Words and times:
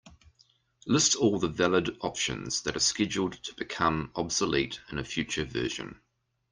List 0.87 1.15
all 1.15 1.37
the 1.37 1.47
valid 1.47 1.95
options 2.01 2.63
that 2.63 2.75
are 2.75 2.79
scheduled 2.79 3.33
to 3.43 3.53
become 3.53 4.11
obsolete 4.15 4.81
in 4.91 4.97
a 4.97 5.03
future 5.03 5.45
version. 5.45 6.01